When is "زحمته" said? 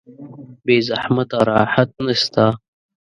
0.87-1.39